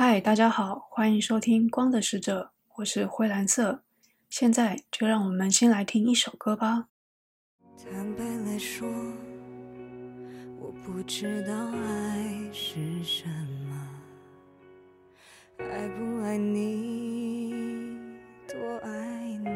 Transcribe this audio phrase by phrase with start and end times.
[0.00, 2.40] 嗨，大家好，欢迎收听《光的使者》，
[2.76, 3.82] 我是灰蓝色。
[4.30, 6.86] 现在就让我们先来听一首歌吧。
[7.76, 8.88] 坦白来说，
[10.60, 13.26] 我不知道爱是什
[13.68, 13.88] 么，
[15.58, 17.52] 爱不爱你，
[18.46, 18.90] 多爱
[19.42, 19.50] 你，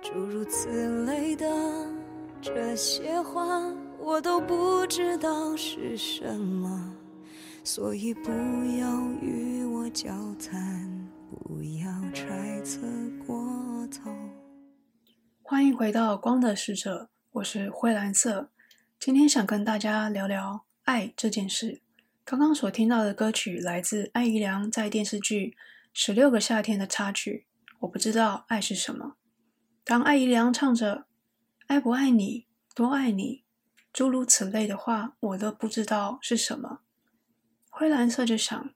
[0.00, 1.44] 诸如此类的
[2.40, 3.60] 这些话，
[3.98, 6.94] 我都不知道是什么，
[7.64, 8.30] 所以不
[8.78, 12.80] 要与我交谈，不要揣测
[13.26, 14.10] 过头。
[15.42, 18.50] 欢迎回到光的使者，我是灰蓝色。
[18.98, 21.82] 今天想跟大家聊聊爱这件事。
[22.24, 25.50] 刚刚所听到的歌曲来自艾怡良在电视剧
[25.92, 27.46] 《十六个夏天》的插曲。
[27.80, 29.16] 我不知道爱是什么。
[29.84, 31.06] 当艾怡良唱着
[31.68, 33.44] “爱不爱你，多爱你”，
[33.92, 36.80] 诸如此类的话，我都不知道是什么。
[37.78, 38.74] 灰蓝色就想，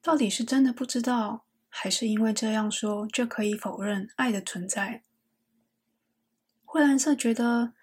[0.00, 5.02] 到底是真的不知道，还是因为这样说就可以否认爱的存在？
[6.64, 7.74] 灰蓝色觉得，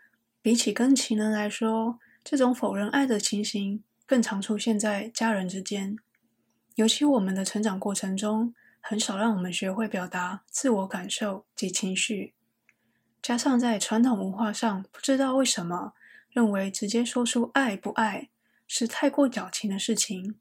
[0.41, 5.97] 比起跟情人来说，这种否认爱的情形更常出现在家人之间。
[6.73, 12.33] 尤其我们的成长过程中，很少让我们学会表达自我感受及情绪。
[13.22, 15.94] 加上在传统文化上，不知道为什么
[16.31, 18.31] 认为直接说出爱不爱
[18.67, 20.39] 是太过矫情的事情，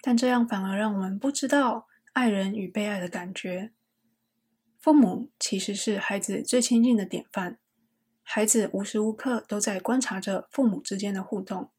[0.00, 3.72] 但这样反而让我们不知道爱人与被爱的感觉。
[4.78, 7.58] 父母其实是孩子最亲近的典范。
[8.22, 11.70] 孩子无时无刻都在观察着父母之间的互动。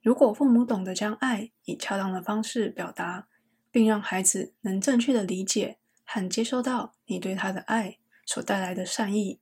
[0.00, 3.26] 如果父母懂得将爱以恰当的方式表达，
[3.72, 9.40] 并让孩子能正确的理解和接收到你对他的爱所带来的善意，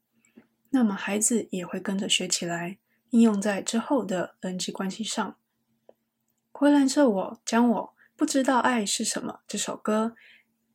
[0.71, 2.79] 那么孩子也会跟着学起来，
[3.11, 5.37] 应用在之后的人际关系上。
[6.57, 10.15] 灰蓝色我将我不知道爱是什么这首歌，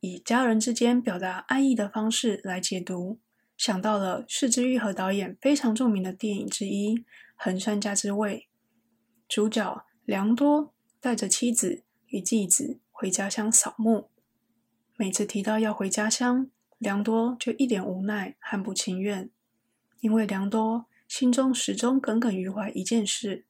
[0.00, 3.18] 以家人之间表达爱意的方式来解读。
[3.56, 6.96] 想到了是之玉和导演非常著名的电影之一
[7.34, 8.46] 《横山家之味》，
[9.26, 14.10] 主角良多带着妻子与继子回家乡扫墓。
[14.98, 19.30] 每次提到要回家乡，良多就一脸无奈和不情愿，
[20.00, 23.46] 因为良多心中始终耿耿于怀一件事，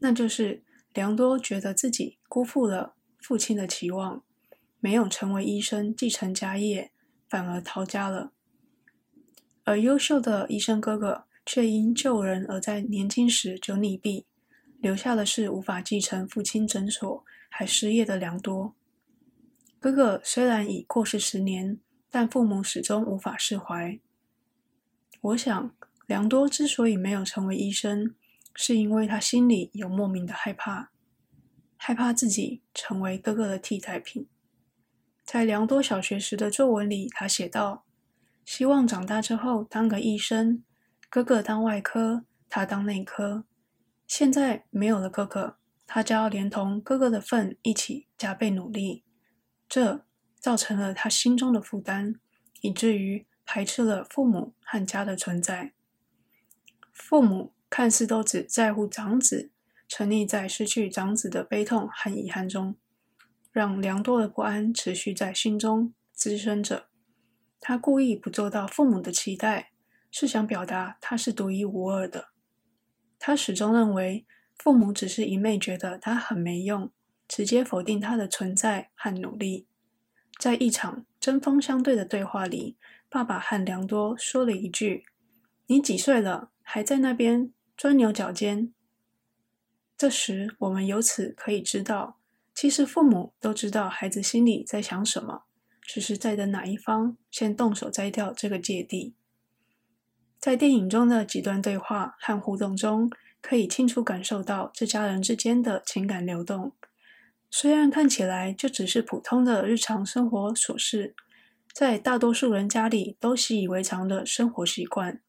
[0.00, 4.22] 那就是良多觉得自己辜负了父亲的期望，
[4.80, 6.90] 没有成为医生继承家业，
[7.28, 8.32] 反而逃家了。
[9.64, 14.24] 而优秀的医生哥哥却因救人而在年轻时就溺毙，
[14.78, 18.74] 留下的是无法继承父亲诊所还失业的良多。
[19.78, 21.78] 哥哥虽然已过世十年，
[22.10, 24.00] 但父母始终无法释怀。
[25.20, 25.74] 我想，
[26.06, 28.14] 良多之所以没有成为医生，
[28.60, 30.90] 是因为他心里有莫名的害怕，
[31.76, 34.26] 害怕自己成为哥哥的替代品。
[35.24, 37.84] 在良多小学时的作文里，他写道。
[38.44, 40.64] 希望长大之后当个医生，
[41.08, 43.44] 哥哥当外科，他当内科。
[44.08, 49.04] 现在没有了哥哥，他就要连同哥哥的份一起加倍努力，
[49.68, 50.04] 这
[50.40, 52.16] 造成了他心中的负担，
[52.62, 55.74] 以至于排斥了父母和家的存在。
[56.92, 59.50] 父母看似都只在乎长子，
[59.86, 62.76] 沉溺在失去长子的悲痛和遗憾中，
[63.52, 66.88] 让良多的不安持续在心中滋生着。
[67.60, 69.72] 他故意不做到父母的期待，
[70.10, 72.28] 是想表达他是独一无二的。
[73.18, 74.24] 他始终认为
[74.56, 76.90] 父母只是一昧觉得他很没用，
[77.26, 79.66] 直接否定他的存在和努力。
[80.38, 82.76] 在一场针锋相对的对话里，
[83.08, 85.04] 爸爸和良多说了一句
[85.66, 88.74] ：“你几岁了，还在那边钻牛角尖？”
[89.96, 92.18] 这时，我们由此可以知道，
[92.54, 95.44] 其实父母都知道孩子心里在想什么。
[95.80, 99.14] 只是在等哪一方先动手摘掉这个芥蒂。
[100.38, 106.74] 在电影中的几段对话和互动中，可以清楚感受到这家人之间的情感流动。
[107.50, 111.14] 虽然看起来就只是普通的日常生活琐事，
[111.72, 115.22] 在大多数人家里都习以为常的生活习惯，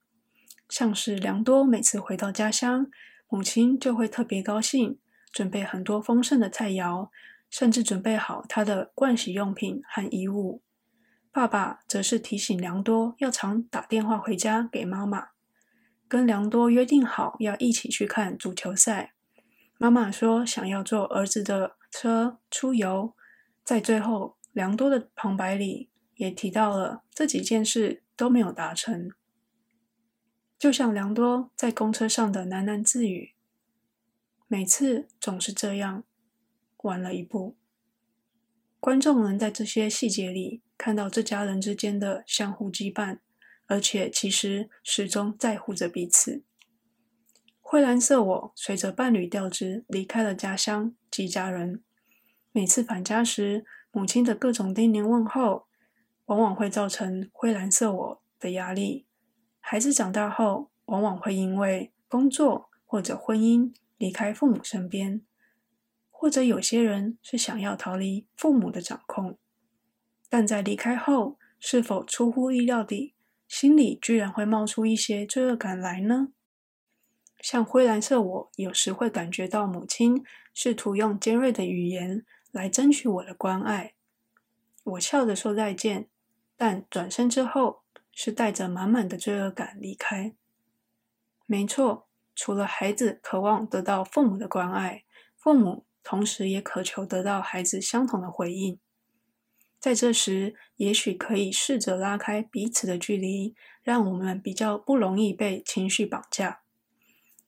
[0.70, 2.88] 像是良多每次回到家乡，
[3.28, 4.98] 母亲就会特别高兴，
[5.32, 7.10] 准备很多丰盛的菜肴。
[7.52, 10.62] 甚至准备好他的盥洗用品和衣物。
[11.32, 15.30] 爸爸则是提醒良多要常打电话回家给妈妈，
[16.08, 19.14] 跟良多约定好要一起去看足球赛。
[19.80, 23.16] 妈妈说想要坐儿子的车出游。
[23.64, 29.10] 在最后，良多的旁白里也提到了这几件事都没有达成。
[30.60, 33.34] 就像良多在公车上的喃喃自语
[34.50, 36.04] ：“每次总是这样。”
[36.84, 37.56] 晚了一步。
[38.82, 43.20] 观众能在这些细节里看到这家人之间的相互羁绊，
[43.68, 46.44] 而且其实始终在乎着彼此。
[47.62, 51.84] 灰蓝色我随着伴侣调职离开了家乡及家人。
[52.52, 55.68] 每次返家时，母亲的各种叮咛问候，
[56.26, 59.06] 往往会造成灰蓝色我的压力。
[59.72, 65.22] 孩子长大后，往往会因为工作或者婚姻离开父母身边。
[66.10, 69.38] 或者有些人是想要逃离父母的掌控，
[70.28, 73.14] 但在离开后，是否出乎意料地，
[73.48, 76.30] 心里居然会冒出一些罪恶感来呢？
[77.40, 83.94] 像灰蓝色我有时会感觉到母亲试图用尖锐的语言来争取我的关爱，
[84.84, 86.10] 我笑着说再见，
[86.58, 87.84] 但转身之后
[88.22, 90.34] 是带着满满的罪恶感离开。
[91.46, 95.06] 没错，除了孩子渴望得到父母的关爱，
[95.38, 95.86] 父母。
[96.02, 98.80] 同时也渴求得到孩子相同的回应，
[99.80, 106.62] 在这时，也许可以试着拉开彼此的距离，让我们比较不容易被情绪绑架。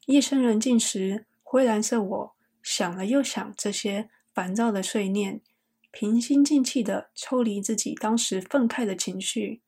[0.06, 5.42] 夜深人静时，灰蓝色我想了又想这些烦躁的碎念，
[5.90, 9.62] 平心静气地抽离自己当时愤慨的情绪，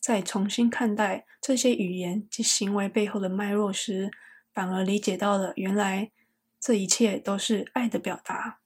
[0.00, 4.10] 在重新看待这些语言及行为背后的脉络时，
[4.52, 6.10] 反而理解到了原来。
[6.62, 8.60] 这一切都是爱的表达。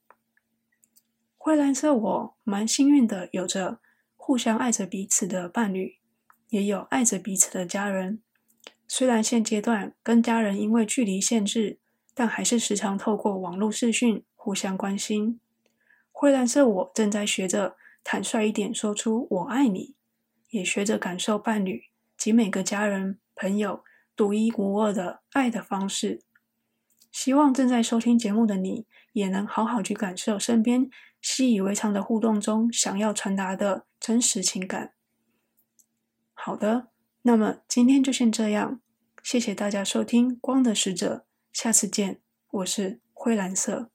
[1.39, 3.79] 灰蓝色我蛮幸运的，有着
[4.17, 5.99] 互相爱着彼此的伴侣，
[6.49, 8.21] 也有爱着彼此的家人。
[8.89, 11.79] 虽然现阶段跟家人因为距离限制，
[12.15, 15.39] 但还是时常透过网络视讯互相关心。
[16.11, 19.94] 灰蓝色我正在学着坦率一点说出“我爱你”，
[20.55, 21.83] 也学着感受伴侣
[22.17, 23.83] 及每个家人朋友
[24.15, 26.23] 独一无二的爱的方式。
[27.11, 30.89] 希望正在收听节目的你，也能好好去感受身边
[31.21, 34.95] 习以为常的互动中想要传达的真实情感。
[36.33, 36.89] 好的，
[37.23, 38.81] 那么今天就先这样，
[39.25, 41.27] 谢谢大家收听《光的使者》，
[41.59, 42.21] 下次见，
[42.53, 43.94] 我是灰蓝色。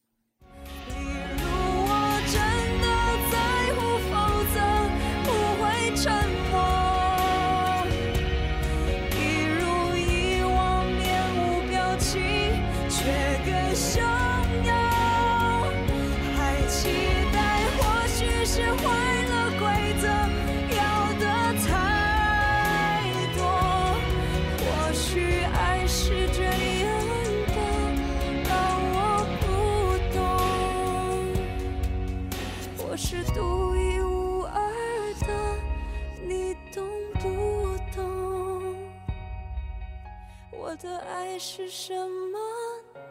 [40.70, 41.92] 我的爱是什
[42.32, 42.38] 么？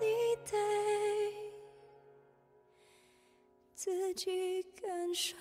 [0.00, 0.06] 你
[0.48, 0.56] 得
[3.74, 5.36] 自己感受。